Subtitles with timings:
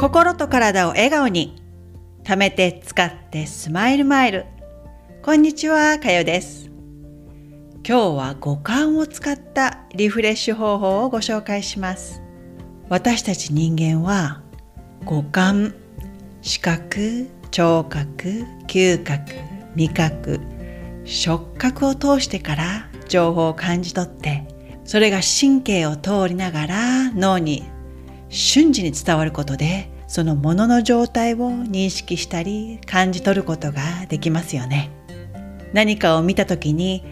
[0.00, 1.62] 心と体を笑顔に
[2.24, 4.46] 貯めて使ってスマイルマイル。
[5.20, 6.70] こんにちはかよです。
[7.86, 12.22] 今日は五感を使ったリフレッシュ方法をご紹介します。
[12.88, 14.40] 私たち人間は
[15.04, 15.74] 五感
[16.40, 19.34] 視覚聴覚嗅覚
[19.74, 20.40] 味覚
[21.04, 24.48] 触覚を通してから情報を感じ取って
[24.86, 27.64] それが神経を通りながら脳に
[28.30, 34.90] 瞬時に伝わることでそのものの状態を認識したり感じ取ることができますよね。
[35.72, 37.04] 何かを見た時に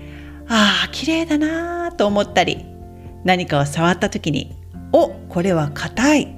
[0.49, 2.67] ああ綺麗だなと思ったり
[3.23, 4.57] 何かを触った時に
[4.91, 6.37] おこれは硬い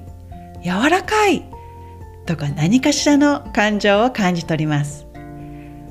[0.63, 1.43] 柔らかい
[2.27, 5.07] とか何かしらの感情を感じ取ります。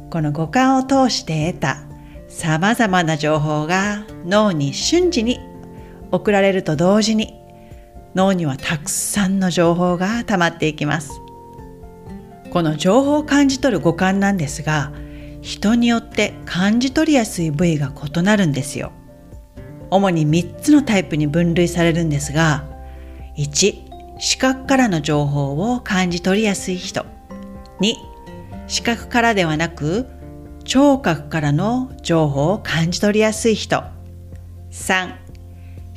[0.09, 1.79] この五感を通して得た
[2.29, 5.41] 様々な情報が脳に瞬時に
[6.13, 7.40] 送られると同時に
[8.15, 11.21] 脳にはたくさんの情報が溜まっていきます。
[12.51, 14.93] この情報を感じ取る五感なんですが
[15.41, 18.93] 人によって感じ取りやすい部位が異なるんですよ。
[19.91, 22.65] 主に3つのタイプに分類されるんですが
[23.37, 27.07] 1視覚からの情報を感じ取りやすい人。
[27.81, 27.95] 2
[28.67, 30.07] 視覚からではなく
[30.65, 33.83] 聴覚からの情報を感じ取りやすい人。
[34.71, 35.30] 3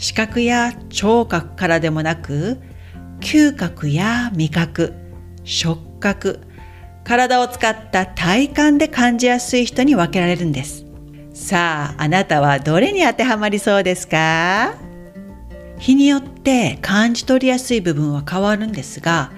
[0.04, 2.60] 視覚や聴覚からでもなく
[3.22, 4.94] 嗅覚や味覚
[5.46, 6.42] 触覚
[7.06, 10.86] 体を使った体感で感じやすい人に分けられるんです。
[11.34, 14.74] さああなたはどれに当てはまりそうですか？
[15.80, 19.32] 日によって感じ取りやすい部分は変わるんですが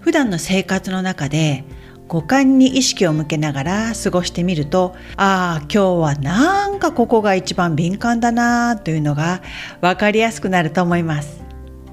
[0.00, 1.64] 普段の生活の中で
[2.08, 9.42] 五感に意識を向けながら過ごしてみるとああ今日はなんかここが一番敏感だなというのが
[9.80, 11.42] 分かりやすくなると思います。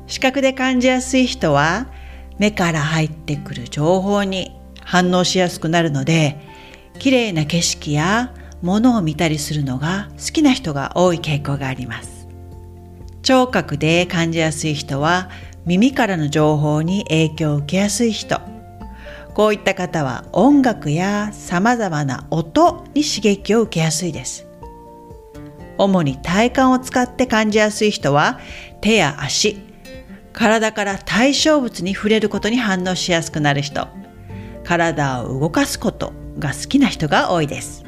[0.08, 1.88] 視覚で感じやすい人は
[2.38, 6.38] 目から入ってくる情報に反応しやすくなるので
[7.00, 12.28] 綺麗な景色や物を見たりするのが好きな人が多い傾向があります。
[13.24, 15.30] 聴覚で感じやすい人は
[15.66, 18.53] 耳からの情報に影響を受けやすい人。
[19.34, 24.48] こういった方は音楽や様々な音に刺激を受けやすいです。
[25.78, 28.40] 主に体感を使って感じやすい人は
[28.82, 29.60] 手や足、
[30.32, 33.88] 体から対象物に触れることに反応しやすくなる人、
[34.64, 37.84] 体を動かすことが好きな人が多いです。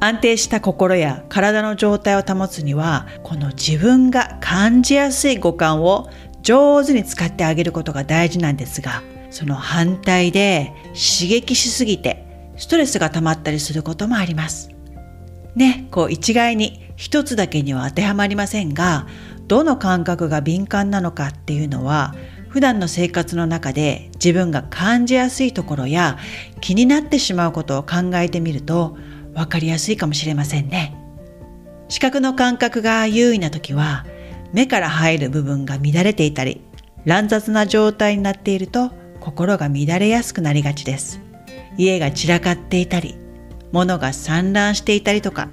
[0.00, 6.08] 安定した心や体の状態を保つには、この自分が感じやすい五感を
[6.42, 9.02] 上手に使ってあげることが大事なんですが、
[9.34, 14.70] その反対で刺激しすぎてストレスが溜まったりすることもあります。
[15.56, 19.08] ね、こう一概に一つだけには当てはまりませんが、
[19.48, 22.14] どの感覚が敏感なのかっていうのは、
[22.48, 26.16] 普段の生活の中で自分が感じやすいところや
[26.60, 28.96] 気になってしまうことを考えてみると
[29.34, 30.96] 分かりやすいかもしれませんね。
[31.88, 34.06] 視覚の感覚が優位な時は
[34.52, 36.60] 目から入る部分が乱れていたり
[37.04, 38.92] 乱雑な状態になっていると
[39.24, 41.18] 心が乱れやすくなりがちです。
[41.78, 43.16] 家が散らかっていたり、
[43.72, 45.48] 物が散乱していたりとか、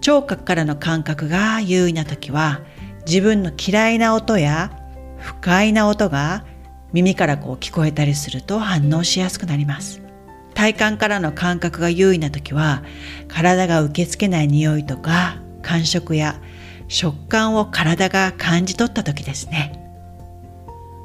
[0.00, 2.60] 聴覚からの感覚が優位な時は、
[3.06, 4.70] 自分の嫌いな音や
[5.18, 6.44] 不快な音が
[6.92, 10.00] 耳からこう聞こえたりすると反応しやすくなります。
[10.54, 12.84] 体感からの感覚が優位な時は、
[13.26, 16.40] 体が受け付けない匂いとか感触や
[16.86, 19.79] 食感を体が感じ取った時ですね。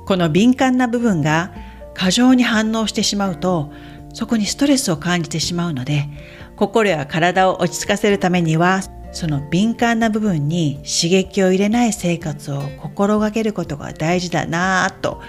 [0.06, 1.54] この敏感な部分が
[1.94, 3.72] 過剰に反応してしまうと
[4.14, 6.08] そこにストレスを感じてしまうので
[6.56, 15.22] 心や体を落ち着かせるためにはその敏感な部分に刺激を入れない生活を心がけることが大事だなぁと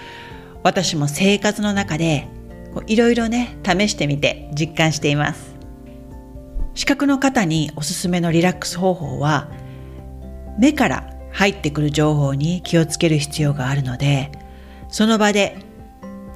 [0.63, 2.29] 私も生活の中で
[2.87, 5.57] いろいろね試してみて実感しています。
[6.77, 9.51] 視覚の方におすすめのリラックス方法は
[10.59, 14.31] 目から入ってくる情報に気をつける必要があるので
[14.97, 15.59] その場で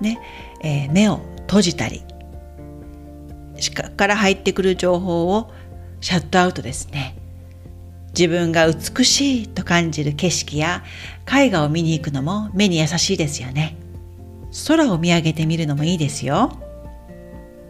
[0.02, 0.20] ね、
[0.62, 2.02] えー、目を閉じたり
[3.56, 5.50] 視覚から入ってくる情報を
[6.02, 7.16] シャットアウトですね。
[8.08, 10.84] 自分が美しいと感じる景色や
[11.26, 13.78] 絵画を見に行くのも目に優しいですよね。
[14.68, 16.52] 空を見上げてみるのもいいですよ。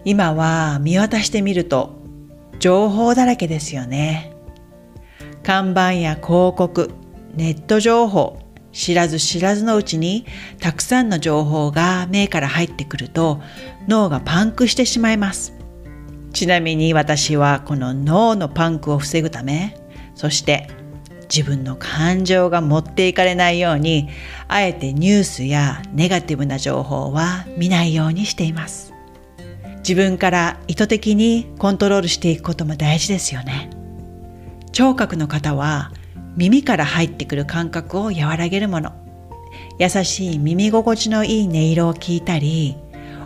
[0.05, 1.95] 今は見渡してみると
[2.59, 4.33] 情報だらけですよね。
[5.45, 6.91] 看板や広告
[7.37, 10.26] ネット情報知らず知らずのうちに
[10.61, 13.40] たくさんの情報が目から入ってくると
[13.88, 15.55] 脳がパンクしてしまいます。
[16.32, 19.76] ちなみに私はこの脳のパンクを防ぐため、
[20.14, 20.69] そして
[21.34, 24.08] 自分の感情が持っていかれないように
[24.49, 28.93] あえてニュースやネガティブな情報は見ないようにしています
[29.78, 33.70] 自分から意図的にコントロールしていくことも大事ですよね
[34.72, 35.93] 聴覚の方は
[36.37, 38.93] 耳から入ってくる感覚を和らげるもの。
[39.79, 42.77] 優しい耳心地のいい音色を聞いたり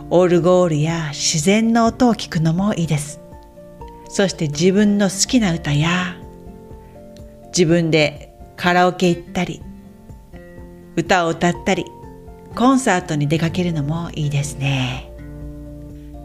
[0.09, 3.19] オルゴールや自然の音を聞くのもいいです。
[4.07, 6.15] そして自分の好きな歌や
[7.47, 9.61] 自分でカラオケ行ったり
[10.95, 11.85] 歌を歌ったり
[12.55, 15.11] コンサートに出かけるのもいいですね。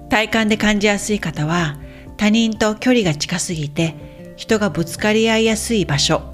[0.08, 1.78] 体感で感じやすい方は
[2.16, 6.29] 他人と距離が近すぎて人がぶつかり合いやすい場所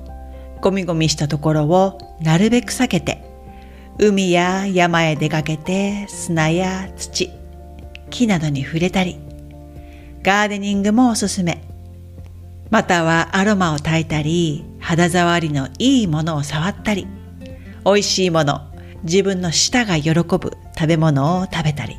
[0.67, 3.23] ゴミゴミしたところをなるべく避けて
[4.01, 7.31] 海や山へ出かけて砂や土
[8.11, 9.17] 木などに触れたり
[10.25, 11.63] ガーデニングもおすすめ。
[12.69, 17.07] またはアロマを焚いたり肌触りのいいものを触ったり
[17.85, 18.63] 美味しいもの
[19.05, 21.97] 自分の舌が喜ぶ食べ物を食べたり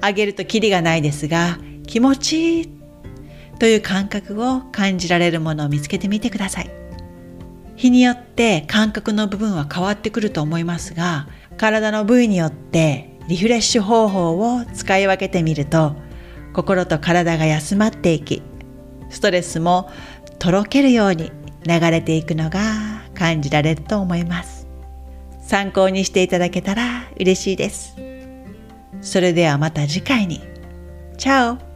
[0.00, 2.68] あげるとキリがないですが気持ちいい
[3.58, 6.87] という感覚を感じられるものを見つけてみてください。
[7.78, 15.94] 日によって感覚の部分は変わってくると思いますが体の部位によってリフレッシュ方法を使い分けてみると
[16.52, 18.42] 心と体が休まっていき
[19.10, 19.90] ストレスも
[20.40, 21.30] とろけるように
[21.64, 22.60] 流れていくのが
[23.14, 24.66] 感じられると思います。
[25.40, 27.96] 参考にしていただけたら嬉しいです。
[29.00, 30.40] それではまた次回に。
[31.16, 31.67] チャオ。